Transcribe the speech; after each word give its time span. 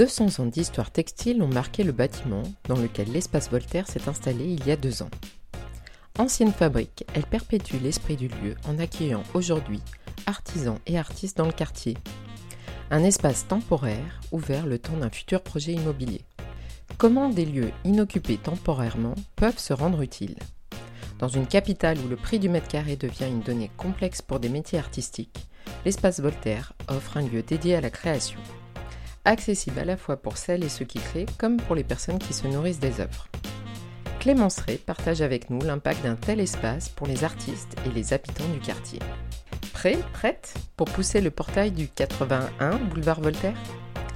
200 0.00 0.42
ans 0.42 0.46
d'histoire 0.46 0.90
textile 0.90 1.42
ont 1.42 1.48
marqué 1.48 1.84
le 1.84 1.92
bâtiment 1.92 2.44
dans 2.66 2.78
lequel 2.78 3.12
l'espace 3.12 3.50
Voltaire 3.50 3.86
s'est 3.86 4.08
installé 4.08 4.46
il 4.46 4.66
y 4.66 4.70
a 4.70 4.76
deux 4.76 5.02
ans. 5.02 5.10
Ancienne 6.18 6.54
fabrique, 6.54 7.04
elle 7.12 7.26
perpétue 7.26 7.76
l'esprit 7.82 8.16
du 8.16 8.28
lieu 8.28 8.54
en 8.66 8.78
accueillant 8.78 9.22
aujourd'hui 9.34 9.82
artisans 10.24 10.78
et 10.86 10.98
artistes 10.98 11.36
dans 11.36 11.44
le 11.44 11.52
quartier. 11.52 11.98
Un 12.90 13.04
espace 13.04 13.46
temporaire 13.46 14.22
ouvert 14.32 14.64
le 14.64 14.78
temps 14.78 14.96
d'un 14.96 15.10
futur 15.10 15.42
projet 15.42 15.72
immobilier. 15.72 16.22
Comment 16.96 17.28
des 17.28 17.44
lieux 17.44 17.72
inoccupés 17.84 18.38
temporairement 18.38 19.16
peuvent 19.36 19.58
se 19.58 19.74
rendre 19.74 20.00
utiles? 20.00 20.38
Dans 21.18 21.28
une 21.28 21.46
capitale 21.46 21.98
où 21.98 22.08
le 22.08 22.16
prix 22.16 22.38
du 22.38 22.48
mètre 22.48 22.68
carré 22.68 22.96
devient 22.96 23.28
une 23.28 23.42
donnée 23.42 23.70
complexe 23.76 24.22
pour 24.22 24.40
des 24.40 24.48
métiers 24.48 24.78
artistiques, 24.78 25.46
l'espace 25.84 26.20
Voltaire 26.20 26.72
offre 26.88 27.18
un 27.18 27.28
lieu 27.28 27.42
dédié 27.42 27.74
à 27.76 27.82
la 27.82 27.90
création. 27.90 28.40
Accessible 29.26 29.78
à 29.78 29.84
la 29.84 29.98
fois 29.98 30.16
pour 30.16 30.38
celles 30.38 30.64
et 30.64 30.70
ceux 30.70 30.86
qui 30.86 30.98
créent, 30.98 31.26
comme 31.36 31.58
pour 31.58 31.74
les 31.74 31.84
personnes 31.84 32.18
qui 32.18 32.32
se 32.32 32.46
nourrissent 32.46 32.80
des 32.80 33.00
œuvres. 33.00 33.28
Clémence 34.18 34.60
Ray 34.60 34.78
partage 34.78 35.20
avec 35.20 35.50
nous 35.50 35.60
l'impact 35.60 36.02
d'un 36.02 36.14
tel 36.14 36.40
espace 36.40 36.88
pour 36.88 37.06
les 37.06 37.22
artistes 37.22 37.76
et 37.86 37.90
les 37.90 38.14
habitants 38.14 38.48
du 38.48 38.60
quartier. 38.60 38.98
Prêt, 39.74 39.98
prête 40.14 40.54
pour 40.74 40.88
pousser 40.88 41.20
le 41.20 41.30
portail 41.30 41.70
du 41.70 41.86
81 41.88 42.76
boulevard 42.76 43.20
Voltaire? 43.20 43.58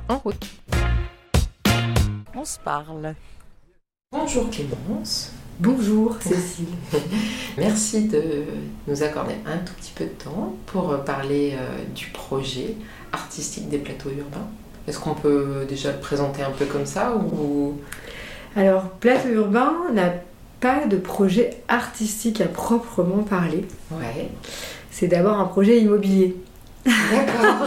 En 0.08 0.18
route 0.18 0.46
On 2.34 2.44
se 2.46 2.58
parle. 2.58 3.14
Bonjour 4.10 4.48
Clémence. 4.48 5.32
Bonjour 5.60 6.16
Cécile. 6.20 6.66
Merci 7.58 8.08
de 8.08 8.44
nous 8.88 9.02
accorder 9.02 9.34
un 9.44 9.58
tout 9.58 9.74
petit 9.74 9.92
peu 9.94 10.04
de 10.04 10.10
temps 10.10 10.56
pour 10.64 11.04
parler 11.04 11.52
euh, 11.54 11.84
du 11.94 12.06
projet 12.06 12.74
artistique 13.12 13.68
des 13.68 13.78
plateaux 13.78 14.10
urbains. 14.10 14.48
Est-ce 14.86 14.98
qu'on 14.98 15.14
peut 15.14 15.64
déjà 15.68 15.92
le 15.92 15.98
présenter 15.98 16.42
un 16.42 16.50
peu 16.50 16.64
comme 16.66 16.86
ça 16.86 17.14
ou... 17.16 17.78
Alors, 18.56 18.90
Plateau 19.00 19.30
urbain 19.30 19.72
n'a 19.92 20.12
pas 20.60 20.86
de 20.86 20.96
projet 20.96 21.50
artistique 21.68 22.40
à 22.40 22.46
proprement 22.46 23.22
parler. 23.22 23.64
Ouais. 23.90 24.28
C'est 24.90 25.08
d'abord 25.08 25.38
un 25.40 25.46
projet 25.46 25.80
immobilier. 25.80 26.36
D'accord. 26.84 27.66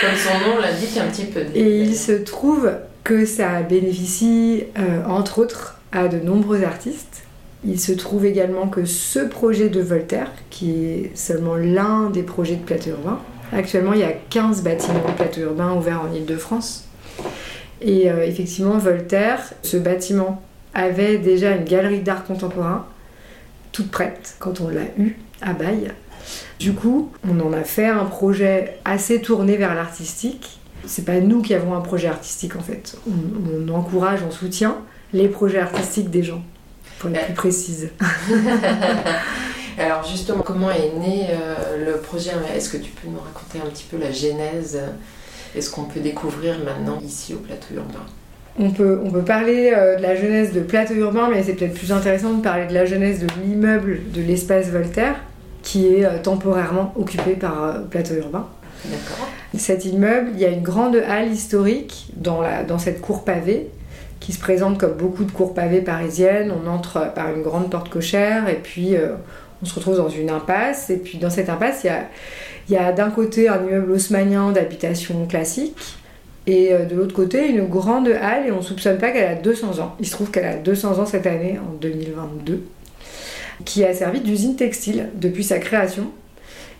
Comme 0.00 0.16
son 0.16 0.48
nom 0.48 0.58
l'indique 0.60 0.96
un 0.96 1.06
petit 1.08 1.26
peu. 1.26 1.40
Et 1.54 1.82
il 1.82 1.96
se 1.96 2.12
trouve 2.12 2.70
que 3.04 3.24
ça 3.26 3.62
bénéficie, 3.62 4.64
euh, 4.78 5.04
entre 5.06 5.40
autres, 5.40 5.78
à 5.92 6.08
de 6.08 6.18
nombreux 6.18 6.62
artistes. 6.62 7.22
Il 7.64 7.78
se 7.78 7.92
trouve 7.92 8.24
également 8.24 8.68
que 8.68 8.84
ce 8.84 9.18
projet 9.18 9.68
de 9.68 9.80
Voltaire, 9.80 10.30
qui 10.48 10.84
est 10.84 11.12
seulement 11.14 11.56
l'un 11.56 12.08
des 12.08 12.22
projets 12.22 12.56
de 12.56 12.62
plateau 12.62 12.90
urbain, 12.90 13.18
actuellement 13.52 13.92
il 13.92 14.00
y 14.00 14.04
a 14.04 14.12
15 14.12 14.62
bâtiments 14.62 15.06
de 15.06 15.12
plateau 15.12 15.40
urbain 15.42 15.72
ouverts 15.74 16.02
en 16.02 16.14
Ile-de-France. 16.14 16.84
Et 17.80 18.10
euh, 18.10 18.26
effectivement, 18.26 18.78
Voltaire, 18.78 19.40
ce 19.62 19.76
bâtiment 19.76 20.42
avait 20.74 21.18
déjà 21.18 21.52
une 21.52 21.64
galerie 21.64 22.00
d'art 22.00 22.24
contemporain 22.24 22.86
toute 23.72 23.90
prête 23.90 24.36
quand 24.38 24.60
on 24.60 24.68
l'a 24.68 24.84
eu 24.98 25.16
à 25.40 25.52
Baye. 25.52 25.90
Du 26.58 26.74
coup, 26.74 27.10
on 27.28 27.40
en 27.40 27.52
a 27.52 27.62
fait 27.62 27.86
un 27.86 28.04
projet 28.04 28.78
assez 28.84 29.20
tourné 29.22 29.56
vers 29.56 29.74
l'artistique. 29.74 30.60
C'est 30.86 31.04
pas 31.04 31.20
nous 31.20 31.40
qui 31.40 31.54
avons 31.54 31.74
un 31.74 31.80
projet 31.80 32.08
artistique 32.08 32.56
en 32.56 32.60
fait. 32.60 32.96
On, 33.08 33.68
on 33.68 33.74
encourage, 33.74 34.20
on 34.26 34.30
soutient 34.30 34.76
les 35.12 35.28
projets 35.28 35.58
artistiques 35.58 36.10
des 36.10 36.22
gens, 36.22 36.42
pour 36.98 37.10
être 37.10 37.24
plus 37.26 37.34
précise. 37.34 37.90
Alors 39.80 40.04
justement, 40.04 40.42
comment 40.42 40.70
est 40.70 40.92
né 40.98 41.28
euh, 41.30 41.86
le 41.86 41.96
projet? 42.00 42.32
Est-ce 42.54 42.68
que 42.68 42.76
tu 42.76 42.90
peux 42.90 43.08
nous 43.08 43.18
raconter 43.18 43.66
un 43.66 43.70
petit 43.70 43.86
peu 43.90 43.96
la 43.96 44.12
genèse 44.12 44.78
Est-ce 45.56 45.70
qu'on 45.70 45.84
peut 45.84 46.00
découvrir 46.00 46.58
maintenant 46.62 46.98
ici 47.02 47.32
au 47.32 47.38
plateau 47.38 47.74
urbain? 47.74 48.04
On 48.58 48.70
peut, 48.72 49.00
on 49.02 49.10
peut 49.10 49.22
parler 49.22 49.72
euh, 49.74 49.96
de 49.96 50.02
la 50.02 50.16
jeunesse 50.16 50.52
de 50.52 50.60
plateau 50.60 50.94
urbain, 50.94 51.28
mais 51.32 51.42
c'est 51.42 51.54
peut-être 51.54 51.72
plus 51.72 51.92
intéressant 51.92 52.34
de 52.34 52.42
parler 52.42 52.66
de 52.66 52.74
la 52.74 52.84
jeunesse 52.84 53.20
de 53.20 53.28
l'immeuble 53.42 54.00
de 54.12 54.20
l'espace 54.20 54.66
Voltaire, 54.66 55.14
qui 55.62 55.86
est 55.86 56.04
euh, 56.04 56.18
temporairement 56.22 56.92
occupé 56.96 57.32
par 57.32 57.82
plateau 57.88 58.14
urbain. 58.16 58.46
D'accord. 58.84 59.28
Cet 59.56 59.86
immeuble, 59.86 60.30
il 60.34 60.40
y 60.40 60.44
a 60.44 60.50
une 60.50 60.62
grande 60.62 60.96
halle 60.96 61.32
historique 61.32 62.08
dans, 62.16 62.42
la, 62.42 62.64
dans 62.64 62.78
cette 62.78 63.00
cour 63.00 63.24
pavée 63.24 63.70
qui 64.20 64.34
se 64.34 64.38
présente 64.38 64.78
comme 64.78 64.92
beaucoup 64.92 65.24
de 65.24 65.32
cours 65.32 65.54
pavées 65.54 65.80
parisiennes. 65.80 66.52
On 66.52 66.68
entre 66.68 67.14
par 67.14 67.34
une 67.34 67.42
grande 67.42 67.70
porte 67.70 67.88
cochère 67.88 68.48
et 68.50 68.56
puis 68.62 68.94
on 69.62 69.66
se 69.66 69.74
retrouve 69.74 69.96
dans 69.96 70.08
une 70.08 70.30
impasse. 70.30 70.90
Et 70.90 70.96
puis 70.96 71.18
dans 71.18 71.30
cette 71.30 71.48
impasse, 71.48 71.84
il 71.84 72.72
y 72.74 72.76
a, 72.76 72.92
d'un 72.92 73.10
côté 73.10 73.48
un 73.48 73.62
immeuble 73.62 73.92
haussmannien 73.92 74.52
d'habitation 74.52 75.26
classique. 75.26 75.96
Et 76.46 76.72
euh, 76.72 76.84
de 76.84 76.96
l'autre 76.96 77.14
côté, 77.14 77.48
une 77.48 77.66
grande 77.66 78.08
halle, 78.08 78.46
et 78.46 78.52
on 78.52 78.62
soupçonne 78.62 78.98
pas 78.98 79.10
qu'elle 79.10 79.28
a 79.28 79.34
200 79.34 79.78
ans. 79.78 79.94
Il 80.00 80.06
se 80.06 80.12
trouve 80.12 80.30
qu'elle 80.30 80.46
a 80.46 80.56
200 80.56 80.98
ans 80.98 81.06
cette 81.06 81.26
année, 81.26 81.58
en 81.58 81.74
2022, 81.74 82.64
qui 83.64 83.84
a 83.84 83.92
servi 83.92 84.20
d'usine 84.20 84.56
textile 84.56 85.10
depuis 85.14 85.44
sa 85.44 85.58
création, 85.58 86.10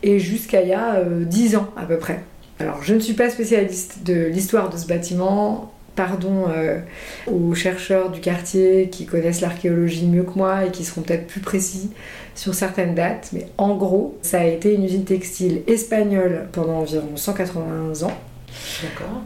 et 0.03 0.19
jusqu'à 0.19 0.63
il 0.63 0.69
y 0.69 0.73
a 0.73 1.05
10 1.05 1.55
euh, 1.55 1.59
ans 1.59 1.69
à 1.77 1.85
peu 1.85 1.99
près. 1.99 2.21
Alors, 2.59 2.83
je 2.83 2.95
ne 2.95 3.01
suis 3.01 3.13
pas 3.13 3.29
spécialiste 3.29 4.03
de 4.03 4.27
l'histoire 4.27 4.71
de 4.71 4.79
ce 4.79 4.87
bâtiment, 4.87 5.73
pardon 5.97 6.47
euh, 6.49 6.79
aux 7.27 7.55
chercheurs 7.55 8.11
du 8.11 8.21
quartier 8.21 8.89
qui 8.91 9.07
connaissent 9.07 9.41
l'archéologie 9.41 10.07
mieux 10.07 10.23
que 10.23 10.37
moi 10.37 10.65
et 10.65 10.71
qui 10.71 10.85
seront 10.85 11.03
peut-être 11.03 11.27
plus 11.27 11.41
précis 11.41 11.91
sur 12.35 12.55
certaines 12.55 12.95
dates, 12.95 13.31
mais 13.33 13.47
en 13.59 13.77
gros, 13.77 14.19
ça 14.23 14.41
a 14.41 14.45
été 14.45 14.75
une 14.75 14.85
usine 14.85 15.05
textile 15.05 15.63
espagnole 15.67 16.49
pendant 16.53 16.79
environ 16.79 17.17
180 17.17 18.07
ans. 18.07 18.13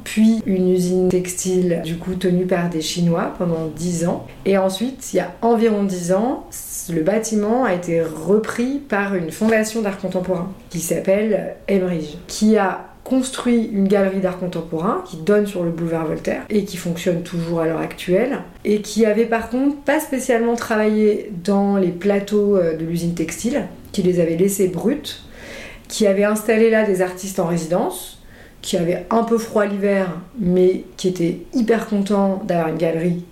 Puis 0.04 0.42
une 0.46 0.70
usine 0.70 1.08
textile 1.08 1.80
du 1.84 1.96
coup 1.96 2.14
tenue 2.14 2.46
par 2.46 2.68
des 2.68 2.82
Chinois 2.82 3.32
pendant 3.38 3.66
10 3.74 4.06
ans. 4.06 4.26
Et 4.44 4.58
ensuite, 4.58 5.12
il 5.12 5.16
y 5.16 5.20
a 5.20 5.32
environ 5.42 5.84
10 5.84 6.12
ans, 6.12 6.46
le 6.90 7.02
bâtiment 7.02 7.64
a 7.64 7.74
été 7.74 8.02
repris 8.02 8.78
par 8.78 9.14
une 9.14 9.30
fondation 9.30 9.82
d'art 9.82 9.98
contemporain 9.98 10.52
qui 10.70 10.80
s'appelle 10.80 11.56
Emmerich, 11.68 12.18
qui 12.26 12.56
a 12.58 12.93
construit 13.04 13.68
une 13.70 13.86
galerie 13.86 14.20
d'art 14.20 14.38
contemporain 14.38 15.04
qui 15.06 15.18
donne 15.18 15.46
sur 15.46 15.62
le 15.62 15.70
boulevard 15.70 16.06
Voltaire 16.06 16.42
et 16.48 16.64
qui 16.64 16.78
fonctionne 16.78 17.22
toujours 17.22 17.60
à 17.60 17.66
l'heure 17.66 17.80
actuelle 17.80 18.38
et 18.64 18.80
qui 18.80 19.04
avait 19.04 19.26
par 19.26 19.50
contre 19.50 19.76
pas 19.76 20.00
spécialement 20.00 20.56
travaillé 20.56 21.30
dans 21.44 21.76
les 21.76 21.90
plateaux 21.90 22.56
euh, 22.56 22.76
de 22.76 22.84
l'usine 22.84 23.14
textile, 23.14 23.66
qui 23.92 24.02
les 24.02 24.20
avait 24.20 24.36
laissés 24.36 24.68
bruts, 24.68 25.20
qui 25.86 26.06
avait 26.06 26.24
installé 26.24 26.70
là 26.70 26.84
des 26.84 27.02
artistes 27.02 27.38
en 27.38 27.46
résidence, 27.46 28.22
qui 28.62 28.78
avait 28.78 29.04
un 29.10 29.22
peu 29.22 29.36
froid 29.36 29.66
l'hiver 29.66 30.08
mais 30.38 30.84
qui 30.96 31.08
était 31.08 31.40
hyper 31.52 31.86
content 31.86 32.42
d'avoir 32.46 32.68
une 32.68 32.78
galerie 32.78 33.24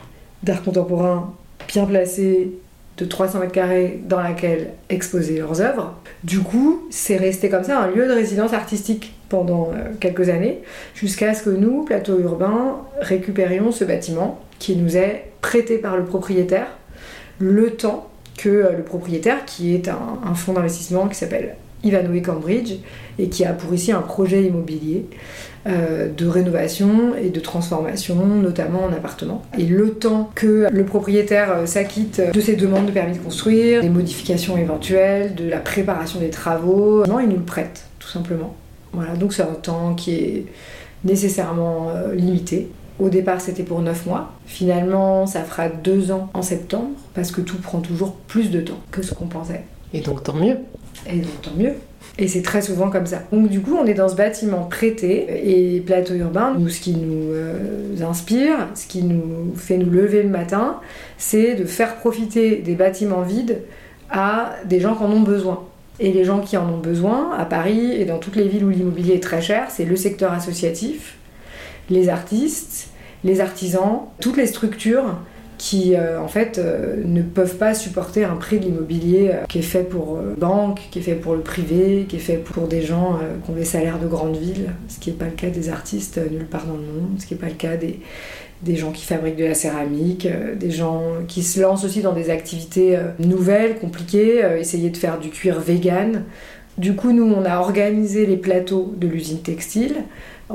d'art 0.43 0.63
contemporain 0.63 1.33
bien 1.69 1.87
placée 1.87 2.53
de 3.03 3.09
300 3.09 3.41
mètres 3.41 3.53
carrés 3.53 4.01
dans 4.09 4.21
laquelle 4.21 4.71
exposer 4.89 5.39
leurs 5.39 5.61
œuvres. 5.61 5.95
Du 6.25 6.41
coup, 6.41 6.87
c'est 6.91 7.17
resté 7.17 7.49
comme 7.49 7.65
ça 7.65 7.81
un 7.81 7.89
lieu 7.89 8.07
de 8.07 8.13
résidence 8.13 8.53
artistique 8.53 9.15
pendant 9.29 9.71
euh, 9.73 9.91
quelques 9.99 10.29
années, 10.29 10.61
jusqu'à 10.95 11.35
ce 11.35 11.43
que 11.43 11.51
nous, 11.51 11.85
Plateau 11.85 12.19
Urbain, 12.19 12.77
récupérions 13.01 13.73
ce 13.73 13.85
bâtiment 13.85 14.41
qui 14.59 14.77
nous 14.77 14.97
est 14.97 15.33
prêté 15.41 15.79
par 15.79 15.97
le 15.97 16.05
propriétaire, 16.05 16.69
le 17.39 17.71
temps 17.71 18.11
que 18.39 18.49
euh, 18.49 18.73
le 18.77 18.83
propriétaire, 18.83 19.45
qui 19.45 19.75
est 19.75 19.89
un, 19.89 20.35
fonds 20.35 20.53
d'investissement 20.53 21.09
qui 21.09 21.17
s'appelle 21.17 21.57
Ivanhoe 21.85 22.21
Cambridge, 22.23 22.75
et 23.19 23.29
qui 23.29 23.45
a 23.45 23.53
pour 23.53 23.75
ici 23.75 23.93
un 23.93 24.01
projet 24.01 24.45
immobilier 24.45 25.07
euh, 25.67 26.09
de 26.09 26.27
rénovation 26.27 27.15
et 27.15 27.31
de 27.31 27.41
transformation, 27.41 28.27
notamment 28.27 28.85
en 28.85 28.93
appartement. 28.93 29.43
Et 29.59 29.65
le 29.65 29.91
temps 29.91 30.31
que 30.35 30.67
le 30.71 30.85
propriétaire 30.85 31.67
s'acquitte 31.67 32.21
de 32.33 32.41
ses 32.41 32.57
demandes 32.57 32.87
de 32.87 32.93
permis 32.93 33.17
de 33.17 33.23
construire, 33.23 33.83
des 33.83 33.89
modifications 33.89 34.57
éventuelles, 34.57 35.35
de 35.35 35.49
la 35.49 35.59
préparation 35.59 36.21
des 36.21 36.31
travaux, 36.31 37.05
il 37.05 37.29
nous 37.29 37.37
le 37.37 37.43
prête, 37.43 37.85
tout 37.99 38.09
simplement. 38.09 38.55
Voilà, 38.93 39.15
donc 39.15 39.33
c'est 39.33 39.43
un 39.43 39.55
temps 39.55 39.95
qui 39.95 40.15
est 40.15 40.47
nécessairement 41.05 41.91
euh, 41.91 42.15
limité. 42.15 42.69
Au 42.99 43.09
départ, 43.09 43.41
c'était 43.41 43.63
pour 43.63 43.81
9 43.81 44.07
mois. 44.07 44.33
Finalement, 44.47 45.27
ça 45.27 45.43
fera 45.43 45.69
2 45.69 46.13
ans 46.13 46.29
en 46.35 46.43
septembre, 46.43 46.91
parce 47.15 47.31
que 47.31 47.41
tout 47.41 47.57
prend 47.57 47.81
toujours 47.81 48.15
plus 48.15 48.51
de 48.51 48.61
temps 48.61 48.79
que 48.91 49.03
ce 49.03 49.15
qu'on 49.15 49.27
pensait. 49.27 49.63
Et 49.95 50.01
donc, 50.01 50.23
tant 50.23 50.35
mieux. 50.35 50.59
Et 51.09 51.19
donc, 51.19 51.43
tant 51.43 51.55
mieux. 51.57 51.75
Et 52.19 52.29
c'est 52.29 52.43
très 52.43 52.61
souvent 52.61 52.91
comme 52.91 53.07
ça. 53.07 53.23
Donc 53.33 53.49
du 53.49 53.61
coup, 53.61 53.77
on 53.81 53.87
est 53.87 53.95
dans 53.95 54.09
ce 54.09 54.15
bâtiment 54.15 54.65
prêté 54.65 55.77
et 55.77 55.81
plateau 55.81 56.15
urbain. 56.15 56.55
Nous, 56.59 56.69
ce 56.69 56.81
qui 56.81 56.93
nous 56.93 57.33
euh, 57.33 58.03
inspire, 58.03 58.69
ce 58.75 58.87
qui 58.87 59.03
nous 59.03 59.55
fait 59.57 59.79
nous 59.79 59.91
lever 59.91 60.23
le 60.23 60.29
matin, 60.29 60.81
c'est 61.17 61.55
de 61.55 61.65
faire 61.65 61.97
profiter 61.97 62.57
des 62.57 62.75
bâtiments 62.75 63.23
vides 63.23 63.63
à 64.11 64.57
des 64.67 64.79
gens 64.79 64.95
qui 64.95 65.03
en 65.05 65.11
ont 65.11 65.23
besoin. 65.23 65.65
Et 66.01 66.13
les 66.13 66.25
gens 66.25 66.41
qui 66.41 66.57
en 66.57 66.69
ont 66.69 66.79
besoin, 66.79 67.33
à 67.39 67.45
Paris 67.45 67.93
et 67.93 68.05
dans 68.05 68.19
toutes 68.19 68.37
les 68.37 68.49
villes 68.49 68.65
où 68.65 68.71
l'immobilier 68.71 69.15
est 69.15 69.23
très 69.23 69.41
cher, 69.41 69.69
c'est 69.71 69.85
le 69.85 69.97
secteur 69.97 70.33
associatif, 70.33 71.17
les 71.89 72.09
artistes, 72.09 72.89
les 73.25 73.41
artisans, 73.41 74.01
toutes 74.21 74.37
les 74.37 74.47
structures 74.47 75.17
qui 75.63 75.95
euh, 75.95 76.21
en 76.21 76.27
fait 76.27 76.59
euh, 76.59 76.97
ne 77.05 77.23
peuvent 77.23 77.57
pas 77.57 77.73
supporter 77.73 78.25
un 78.25 78.35
prix 78.35 78.59
de 78.59 78.65
l'immobilier 78.65 79.31
euh, 79.33 79.45
qui 79.49 79.61
est 79.61 79.63
fait 79.63 79.85
pour 79.85 80.19
banque, 80.37 80.81
qui 80.91 80.99
est 80.99 81.03
fait 81.03 81.15
pour 81.15 81.37
le 81.37 81.41
privé, 81.41 82.05
qui 82.09 82.17
est 82.17 82.19
fait 82.19 82.37
pour 82.37 82.67
des 82.67 82.83
gens 82.83 83.21
qui 83.45 83.51
ont 83.53 83.55
des 83.55 83.65
salaires 83.65 84.01
de 84.01 84.09
grande 84.09 84.37
ville, 84.37 84.73
ce 84.89 84.99
qui 84.99 85.11
n'est 85.11 85.17
pas 85.17 85.27
le 85.27 85.31
cas 85.31 85.51
des 85.51 85.69
artistes 85.69 86.21
nulle 86.33 86.47
part 86.47 86.67
dans 86.67 86.75
le 86.75 86.81
monde, 86.81 87.21
ce 87.21 87.27
qui 87.27 87.35
n'est 87.35 87.41
pas 87.41 87.47
le 87.47 87.53
cas 87.53 87.77
des, 87.77 88.01
des 88.63 88.75
gens 88.75 88.91
qui 88.91 89.05
fabriquent 89.05 89.37
de 89.37 89.45
la 89.45 89.55
céramique, 89.55 90.27
des 90.59 90.73
gens 90.73 91.03
qui 91.29 91.45
se 91.45 91.61
lancent 91.61 91.85
aussi 91.85 92.03
dans 92.03 92.13
des 92.13 92.31
activités 92.31 92.99
nouvelles, 93.21 93.79
compliquées, 93.79 94.43
essayer 94.59 94.91
de 94.91 94.97
faire 94.97 95.21
du 95.21 95.31
cuir 95.31 95.61
vegan. 95.61 96.25
Du 96.77 96.97
coup, 96.97 97.13
nous, 97.13 97.31
on 97.33 97.45
a 97.45 97.59
organisé 97.59 98.27
les 98.27 98.37
plateaux 98.37 98.95
de 98.97 99.07
l'usine 99.07 99.43
textile 99.43 99.95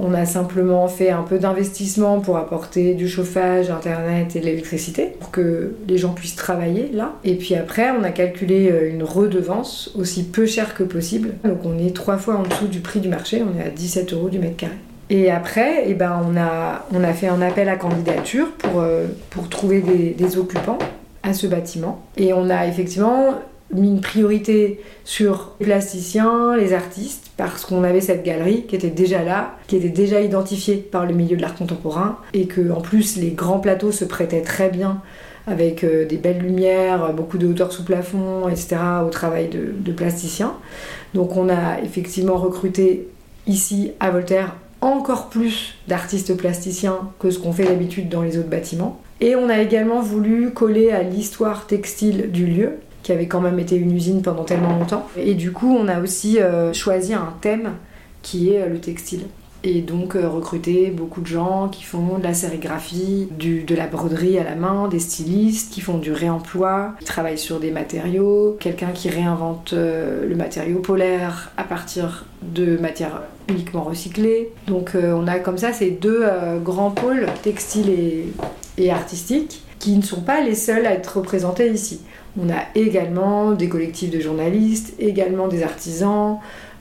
on 0.02 0.14
a 0.14 0.26
simplement 0.26 0.88
fait 0.88 1.10
un 1.10 1.24
peu 1.24 1.40
d'investissement 1.40 2.20
pour 2.20 2.38
apporter 2.38 2.94
du 2.94 3.08
chauffage, 3.08 3.70
internet 3.70 4.36
et 4.36 4.40
de 4.40 4.46
l'électricité 4.46 5.14
pour 5.20 5.32
que 5.32 5.76
les 5.88 5.98
gens 5.98 6.14
puissent 6.14 6.36
travailler 6.36 6.90
là. 6.94 7.14
Et 7.24 7.36
puis 7.36 7.56
après, 7.56 7.92
on 7.92 8.04
a 8.04 8.12
calculé 8.12 8.70
euh, 8.72 8.90
une 8.90 9.04
redevance 9.04 9.92
aussi 9.96 10.24
peu 10.24 10.46
chère 10.46 10.76
que 10.76 10.84
possible. 10.84 11.34
Donc 11.44 11.60
on 11.64 11.78
est 11.78 11.96
trois 11.96 12.18
fois 12.18 12.36
en 12.36 12.44
dessous 12.44 12.68
du 12.68 12.80
prix 12.80 13.00
du 13.00 13.10
marché, 13.10 13.42
on 13.44 13.60
est 13.60 13.64
à 13.64 13.70
17 13.70 14.14
euros 14.14 14.30
du 14.30 14.40
mètre 14.40 14.58
carré. 14.58 14.76
Et 15.10 15.32
après, 15.32 15.86
eh 15.88 15.94
ben, 15.94 16.22
on, 16.28 16.36
a, 16.36 17.14
fait 17.14 17.28
un 17.28 17.42
appel 17.42 17.70
à 17.70 17.78
candidature 17.78 18.52
pour, 18.58 18.82
euh, 18.82 19.06
trouver 19.50 19.80
des 19.80 20.38
occupants 20.38 20.78
à 21.24 21.34
ce 21.34 21.48
bâtiment. 21.48 22.02
Et 22.18 22.34
on 22.34 22.50
a 22.50 22.68
effectivement 22.68 23.36
mis 23.74 23.90
une 23.90 24.02
priorité 24.02 24.80
sur 25.04 25.56
les 25.60 25.66
plasticiens, 25.66 26.56
les 26.56 26.74
artistes, 26.74 27.32
parce 27.38 27.66
qu'on 27.66 27.84
avait 27.84 28.02
cette 28.02 28.24
galerie 28.24 28.66
qui 28.66 28.76
était 28.76 28.90
déjà 28.90 29.24
là, 29.24 29.58
qui 29.68 29.76
était 29.76 29.90
déjà 29.90 30.22
identifiée 30.22 30.78
par 30.78 31.06
le 31.06 31.14
milieu 31.14 31.36
de 31.36 31.42
l'art 31.42 31.56
contemporain, 31.56 32.18
et 32.34 32.48
que 32.48 32.72
en 32.72 32.82
plus 32.82 33.18
les 33.18 33.32
grands 33.32 33.60
plateaux 33.60 33.92
se 33.92 34.06
prêtaient 34.06 34.42
très 34.42 34.70
bien 34.70 35.02
avec 35.48 35.84
euh, 35.84 36.06
des 36.06 36.18
belles 36.18 36.40
lumières, 36.40 37.14
beaucoup 37.14 37.38
de 37.38 37.48
hauteur 37.48 37.72
sous 37.72 37.84
plafond, 37.84 38.50
etc., 38.50 38.78
au 39.06 39.10
travail 39.10 39.48
de, 39.48 39.74
de 39.78 39.92
plasticiens. 39.92 40.54
Donc 41.14 41.38
on 41.38 41.50
a 41.50 41.80
effectivement 41.82 42.36
recruté 42.36 43.08
ici 43.48 43.92
à 44.00 44.12
Voltaire 44.12 44.56
encore 44.82 45.30
plus 45.30 45.76
d'artistes 45.88 46.36
plasticiens 46.36 47.10
que 47.20 47.32
ce 47.32 47.40
qu'on 47.40 47.54
fait 47.54 47.66
d'habitude 47.66 48.10
dans 48.10 48.22
les 48.22 48.38
autres 48.38 48.50
bâtiments. 48.50 49.02
Et 49.20 49.36
on 49.36 49.50
a 49.50 49.60
également 49.60 50.02
voulu 50.02 50.52
coller 50.52 50.92
à 50.92 51.02
l'histoire 51.02 51.66
textile 51.66 52.30
du 52.32 52.46
lieu, 52.46 52.74
qui 53.08 53.14
avait 53.14 53.28
quand 53.28 53.40
même 53.40 53.58
été 53.58 53.78
une 53.78 53.96
usine 53.96 54.22
pendant 54.22 54.44
tellement 54.44 54.78
longtemps. 54.78 55.08
Et 55.16 55.34
du 55.34 55.54
coup, 55.54 55.74
on 55.74 55.88
a 55.88 56.02
aussi 56.02 56.42
euh, 56.42 56.74
choisi 56.74 57.14
un 57.14 57.34
thème 57.40 57.72
qui 58.22 58.52
est 58.52 58.64
euh, 58.64 58.68
le 58.68 58.82
textile. 58.82 59.28
Et 59.64 59.80
donc 59.80 60.18
euh, 60.18 60.28
recruter 60.28 60.90
beaucoup 60.90 61.22
de 61.22 61.26
gens 61.26 61.70
qui 61.70 61.86
font 61.86 62.18
de 62.18 62.24
la 62.24 62.34
sérigraphie, 62.34 63.30
du, 63.32 63.64
de 63.64 63.76
la 63.76 63.88
broderie 63.88 64.38
à 64.38 64.44
la 64.44 64.56
main, 64.56 64.90
des 64.90 65.00
stylistes 65.00 65.72
qui 65.72 65.80
font 65.80 66.00
du 66.00 66.12
réemploi, 66.12 66.96
qui 67.00 67.06
travaillent 67.06 67.38
sur 67.38 67.62
des 67.62 67.72
matériaux, 67.72 68.58
quelqu'un 68.60 68.92
qui 68.92 69.08
réinvente 69.08 69.72
le 69.72 70.36
matériau 70.36 70.80
polaire 70.80 71.54
à 71.56 71.64
partir 71.64 72.26
de 72.42 72.76
matières 72.76 73.22
uniquement 73.48 73.84
recyclées. 73.84 74.52
Donc 74.68 74.92
on 74.96 75.28
a 75.28 75.40
comme 75.40 75.58
ça 75.58 75.72
ces 75.72 75.92
deux 75.92 76.26
grands 76.64 76.92
pôles, 76.92 77.26
textiles 77.42 77.90
et, 78.78 78.92
artistiques, 78.92 79.64
qui 79.80 79.98
ne 79.98 80.02
sont 80.02 80.22
pas 80.22 80.42
les 80.42 80.56
seuls 80.56 80.86
à 80.86 80.94
être 80.94 81.18
représentés 81.18 81.70
ici. 81.70 82.02
On 82.40 82.50
a 82.50 82.64
également 82.76 83.52
des 83.52 83.70
collectifs 83.70 84.12
de 84.12 84.20
journalistes, 84.20 84.94
également 85.00 85.48
des 85.48 85.64
artisans, 85.64 86.40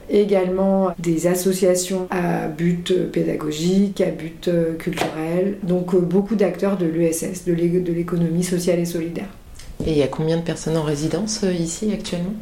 également 0.09 0.93
des 0.99 1.27
associations 1.27 2.07
à 2.11 2.47
but 2.49 3.11
pédagogique, 3.11 4.01
à 4.01 4.11
but 4.11 4.51
culturel, 4.79 5.59
donc 5.63 5.95
euh, 5.95 5.99
beaucoup 5.99 6.37
d'acteurs 6.37 6.77
de 6.77 6.87
l'ESS, 6.87 7.45
de 7.45 7.53
l'économie 7.53 8.45
sociale 8.45 8.79
et 8.79 8.85
solidaire. 8.85 9.29
Et 9.85 9.93
il 9.93 9.99
y 9.99 10.03
a 10.03 10.09
combien 10.09 10.37
de 10.39 10.43
personnes 10.43 10.77
en 10.77 10.83
résidence 10.83 11.43
euh, 11.45 11.53
ici 11.53 11.93
actuellement? 11.93 12.33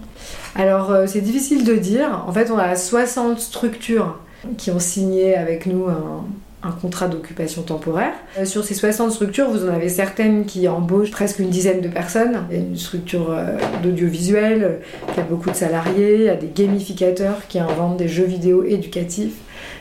Alors 0.54 0.90
euh, 0.90 1.06
c'est 1.06 1.20
difficile 1.20 1.64
de 1.64 1.74
dire. 1.74 2.24
En 2.26 2.32
fait, 2.32 2.50
on 2.50 2.58
a 2.58 2.76
60 2.76 3.40
structures 3.40 4.18
qui 4.56 4.70
ont 4.70 4.78
signé 4.78 5.34
avec 5.34 5.66
nous 5.66 5.86
un, 5.86 6.24
un 6.64 6.72
contrat 6.72 7.08
d'occupation 7.08 7.62
temporaire. 7.62 8.14
Euh, 8.38 8.44
sur 8.44 8.64
ces 8.64 8.74
60 8.74 9.12
structures, 9.12 9.50
vous 9.50 9.66
en 9.66 9.72
avez 9.72 9.88
certaines 9.88 10.46
qui 10.46 10.66
embauchent 10.66 11.10
presque 11.10 11.38
une 11.38 11.50
dizaine 11.50 11.80
de 11.80 11.88
personnes. 11.88 12.44
Il 12.50 12.56
y 12.56 12.60
a 12.60 12.62
une 12.62 12.76
structure 12.76 13.30
euh, 13.30 13.58
d'audiovisuel 13.82 14.62
euh, 14.64 15.12
qui 15.12 15.20
a 15.20 15.22
beaucoup 15.22 15.50
de 15.50 15.54
salariés, 15.54 16.16
il 16.16 16.22
y 16.22 16.28
a 16.28 16.36
des 16.36 16.48
gamificateurs 16.48 17.46
qui 17.48 17.58
inventent 17.58 17.98
des 17.98 18.08
jeux 18.08 18.24
vidéo 18.24 18.64
éducatifs 18.64 19.34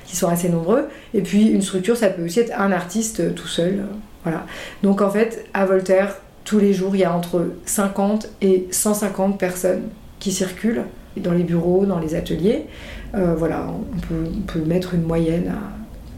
qui 0.06 0.16
sont 0.18 0.28
assez 0.28 0.50
nombreux. 0.50 0.90
Et 1.14 1.22
puis 1.22 1.48
une 1.48 1.62
structure, 1.62 1.96
ça 1.96 2.10
peut 2.10 2.26
aussi 2.26 2.42
être 2.42 2.60
un 2.60 2.72
artiste 2.72 3.34
tout 3.34 3.48
seul. 3.48 3.86
Voilà. 4.24 4.46
Donc 4.84 5.02
en 5.02 5.10
fait, 5.10 5.46
à 5.54 5.66
Voltaire, 5.66 6.18
tous 6.44 6.60
les 6.60 6.74
jours, 6.74 6.96
il 6.96 7.00
y 7.00 7.06
a 7.06 7.14
entre 7.14 7.48
50 7.66 8.28
et 8.42 8.68
150 8.72 9.40
personnes 9.40 9.84
qui 10.20 10.32
circulent 10.34 10.84
dans 11.16 11.32
les 11.32 11.44
bureaux, 11.44 11.86
dans 11.86 12.00
les 12.00 12.16
ateliers. 12.16 12.66
voilà, 13.14 13.68
on 13.70 14.42
peut, 14.42 14.60
mettre 14.60 14.94
une 14.94 15.04
moyenne 15.04 15.54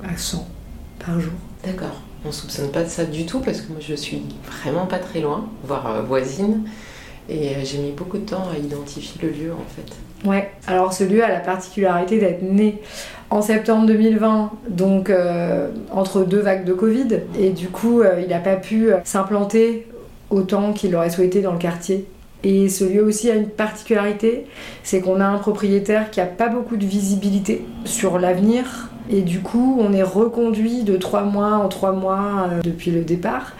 à 0.03 0.17
100 0.17 0.54
jour. 1.19 1.33
D'accord. 1.63 2.01
On 2.27 2.31
soupçonne 2.31 2.71
pas 2.71 2.83
de 2.83 2.89
ça 2.89 3.05
du 3.05 3.25
tout 3.25 3.39
parce 3.39 3.61
que 3.61 3.71
moi 3.71 3.79
je 3.79 3.93
suis 3.93 4.21
vraiment 4.61 4.85
pas 4.85 4.97
très 4.97 5.19
loin, 5.19 5.45
voire 5.63 5.87
euh, 5.87 6.01
voisine. 6.01 6.63
Et 7.29 7.49
euh, 7.49 7.53
j'ai 7.63 7.77
mis 7.79 7.91
beaucoup 7.91 8.17
de 8.17 8.25
temps 8.25 8.47
à 8.53 8.57
identifier 8.57 9.19
le 9.21 9.29
lieu 9.29 9.51
en 9.53 9.65
fait. 9.75 10.27
Ouais, 10.27 10.51
alors 10.67 10.93
ce 10.93 11.03
lieu 11.03 11.23
a 11.23 11.29
la 11.29 11.39
particularité 11.39 12.19
d'être 12.19 12.41
né 12.41 12.81
en 13.29 13.41
septembre 13.41 13.85
2020, 13.87 14.51
donc 14.69 15.09
euh, 15.09 15.69
entre 15.91 16.23
deux 16.23 16.39
vagues 16.39 16.65
de 16.65 16.73
Covid. 16.73 17.19
Et 17.39 17.51
du 17.51 17.67
coup, 17.67 18.01
il 18.19 18.29
n'a 18.29 18.39
pas 18.39 18.55
pu 18.55 18.89
s'implanter 19.03 19.87
autant 20.31 20.73
qu'il 20.73 20.95
aurait 20.95 21.09
souhaité 21.09 21.41
dans 21.41 21.51
le 21.51 21.59
quartier. 21.59 22.07
Et 22.43 22.69
ce 22.69 22.83
lieu 22.83 23.03
aussi 23.03 23.29
a 23.29 23.35
une 23.35 23.49
particularité, 23.49 24.45
c'est 24.83 25.01
qu'on 25.01 25.19
a 25.19 25.25
un 25.25 25.37
propriétaire 25.37 26.11
qui 26.11 26.21
a 26.21 26.25
pas 26.25 26.47
beaucoup 26.47 26.77
de 26.77 26.85
visibilité 26.85 27.65
sur 27.85 28.19
l'avenir 28.19 28.89
et 29.11 29.21
du 29.21 29.39
coup, 29.39 29.77
on 29.79 29.93
est 29.93 30.03
reconduit 30.03 30.83
de 30.83 30.97
trois 30.97 31.23
mois 31.23 31.55
en 31.57 31.67
trois 31.67 31.91
mois 31.91 32.49
euh, 32.51 32.61
depuis 32.61 32.91
le 32.91 33.01
départ. 33.01 33.53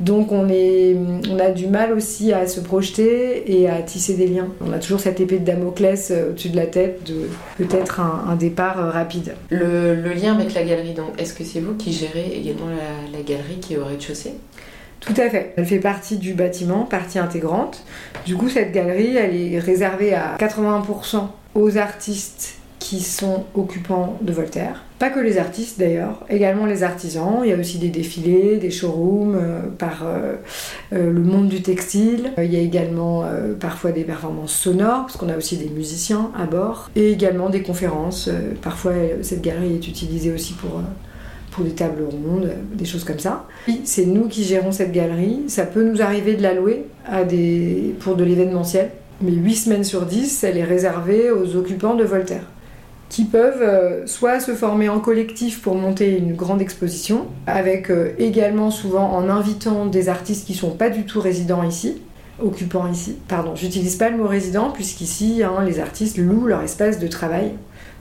Donc 0.00 0.32
on, 0.32 0.48
est, 0.48 0.96
on 1.30 1.38
a 1.38 1.50
du 1.50 1.68
mal 1.68 1.92
aussi 1.92 2.32
à 2.32 2.48
se 2.48 2.60
projeter 2.60 3.58
et 3.60 3.68
à 3.68 3.80
tisser 3.80 4.14
des 4.14 4.26
liens. 4.26 4.48
On 4.60 4.72
a 4.72 4.78
toujours 4.78 4.98
cette 4.98 5.20
épée 5.20 5.38
de 5.38 5.44
Damoclès 5.44 6.10
euh, 6.10 6.30
au-dessus 6.30 6.48
de 6.48 6.56
la 6.56 6.66
tête 6.66 7.04
de 7.04 7.28
peut-être 7.56 8.00
un, 8.00 8.34
départ 8.34 8.78
euh, 8.78 8.90
rapide. 8.90 9.34
Le, 9.50 9.94
lien 10.12 10.34
avec 10.34 10.54
la 10.54 10.64
galerie, 10.64 10.94
donc, 10.94 11.18
est-ce 11.18 11.34
que 11.34 11.44
c'est 11.44 11.60
vous 11.60 11.74
qui 11.74 11.92
gérez 11.92 12.32
également 12.34 12.68
la, 12.68 13.16
la 13.16 13.22
galerie 13.22 13.60
qui 13.60 13.74
est 13.74 13.78
au 13.78 13.84
rez-de-chaussée? 13.84 14.34
Tout 15.00 15.14
à 15.18 15.28
fait. 15.28 15.52
Elle 15.56 15.66
fait 15.66 15.80
partie 15.80 16.16
du 16.16 16.32
bâtiment, 16.32 16.84
partie 16.84 17.18
intégrante. 17.18 17.84
Du 18.24 18.36
coup, 18.36 18.48
cette 18.48 18.72
galerie, 18.72 19.16
elle 19.16 19.36
est 19.36 19.58
réservée 19.58 20.14
à 20.14 20.36
80% 20.38 21.26
aux 21.54 21.76
artistes 21.76 22.56
qui 22.84 23.00
sont 23.00 23.44
occupants 23.54 24.18
de 24.20 24.30
Voltaire. 24.30 24.82
Pas 24.98 25.08
que 25.08 25.18
les 25.18 25.38
artistes 25.38 25.78
d'ailleurs, 25.78 26.22
également 26.28 26.66
les 26.66 26.82
artisans. 26.82 27.40
Il 27.42 27.48
y 27.48 27.52
a 27.54 27.56
aussi 27.56 27.78
des 27.78 27.88
défilés, 27.88 28.58
des 28.58 28.70
showrooms 28.70 29.34
euh, 29.34 29.60
par 29.78 30.02
euh, 30.04 30.34
euh, 30.92 31.10
le 31.10 31.20
monde 31.20 31.48
du 31.48 31.62
textile. 31.62 32.32
Il 32.36 32.52
y 32.52 32.56
a 32.56 32.60
également 32.60 33.24
parfois 33.58 33.90
des 33.92 34.04
performances 34.04 34.52
sonores, 34.52 35.06
parce 35.06 35.16
qu'on 35.16 35.30
a 35.30 35.36
aussi 35.38 35.56
des 35.56 35.70
musiciens 35.70 36.30
à 36.38 36.44
bord. 36.44 36.90
Et 36.94 37.10
également 37.10 37.48
des 37.48 37.62
conférences. 37.62 38.28
parfois 38.60 38.92
cette 39.22 39.40
galerie 39.40 39.76
est 39.76 39.88
utilisée 39.88 40.32
aussi 40.32 40.52
pour 40.52 40.82
pour 41.52 41.64
des 41.64 41.70
tables 41.70 42.02
rondes, 42.02 42.50
des 42.74 42.84
choses 42.84 43.04
comme 43.04 43.20
ça. 43.20 43.46
C'est 43.84 44.06
nous 44.06 44.26
qui 44.26 44.42
gérons 44.44 44.72
cette 44.72 44.92
galerie. 44.92 45.44
Ça 45.46 45.64
peut 45.64 45.84
nous 45.84 46.02
arriver 46.02 46.34
de 46.34 46.42
la 46.42 46.52
louer 46.52 46.84
pour 48.00 48.16
de 48.16 48.24
l'événementiel, 48.24 48.90
mais 49.22 49.32
8 49.32 49.54
semaines 49.54 49.84
sur 49.84 50.04
10, 50.04 50.44
elle 50.44 50.58
est 50.58 50.64
réservée 50.64 51.30
aux 51.30 51.56
occupants 51.56 51.94
de 51.94 52.04
Voltaire 52.04 52.44
qui 53.08 53.24
peuvent 53.24 53.62
euh, 53.62 54.06
soit 54.06 54.40
se 54.40 54.54
former 54.54 54.88
en 54.88 55.00
collectif 55.00 55.62
pour 55.62 55.74
monter 55.74 56.16
une 56.18 56.34
grande 56.34 56.60
exposition, 56.60 57.26
avec 57.46 57.90
euh, 57.90 58.12
également 58.18 58.70
souvent 58.70 59.12
en 59.12 59.28
invitant 59.28 59.86
des 59.86 60.08
artistes 60.08 60.46
qui 60.46 60.54
sont 60.54 60.70
pas 60.70 60.90
du 60.90 61.04
tout 61.04 61.20
résidents 61.20 61.62
ici, 61.62 62.02
occupants 62.42 62.90
ici. 62.90 63.16
Pardon, 63.28 63.54
j'utilise 63.54 63.96
pas 63.96 64.10
le 64.10 64.16
mot 64.16 64.26
résident 64.26 64.70
puisqu'ici 64.70 65.42
hein, 65.42 65.64
les 65.64 65.78
artistes 65.78 66.18
louent 66.18 66.46
leur 66.46 66.62
espace 66.62 66.98
de 66.98 67.06
travail. 67.06 67.52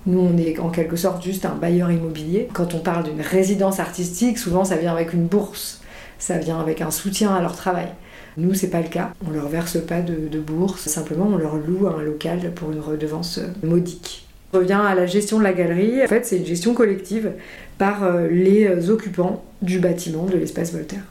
Nous, 0.05 0.19
on 0.19 0.38
est 0.38 0.60
en 0.60 0.69
quelque 0.69 0.95
sorte 0.95 1.24
juste 1.24 1.45
un 1.45 1.55
bailleur 1.55 1.91
immobilier. 1.91 2.50
Quand 2.51 2.74
on 2.74 2.79
parle 2.79 3.03
d'une 3.03 3.22
résidence 3.22 3.79
artistique, 3.79 4.38
souvent 4.38 4.65
ça 4.65 4.75
vient 4.75 4.93
avec 4.93 5.13
une 5.13 5.27
bourse, 5.27 5.81
ça 6.19 6.38
vient 6.38 6.60
avec 6.60 6.81
un 6.81 6.91
soutien 6.91 7.33
à 7.33 7.41
leur 7.41 7.55
travail. 7.55 7.88
Nous, 8.36 8.53
c'est 8.55 8.69
pas 8.69 8.81
le 8.81 8.88
cas. 8.88 9.13
On 9.27 9.31
leur 9.31 9.48
verse 9.48 9.77
pas 9.79 10.01
de, 10.01 10.27
de 10.27 10.39
bourse, 10.39 10.88
simplement 10.88 11.27
on 11.27 11.38
leur 11.38 11.55
loue 11.55 11.88
un 11.88 12.01
local 12.01 12.51
pour 12.55 12.72
une 12.72 12.79
redevance 12.79 13.38
euh, 13.38 13.48
modique 13.65 14.22
revient 14.53 14.79
à 14.86 14.95
la 14.95 15.05
gestion 15.05 15.39
de 15.39 15.43
la 15.43 15.53
galerie. 15.53 16.03
En 16.03 16.07
fait, 16.07 16.25
c'est 16.25 16.38
une 16.38 16.45
gestion 16.45 16.74
collective 16.74 17.31
par 17.77 18.03
euh, 18.03 18.27
les 18.27 18.89
occupants 18.89 19.43
du 19.62 19.79
bâtiment 19.79 20.25
de 20.25 20.38
l'espace 20.38 20.72
Voltaire. 20.74 21.01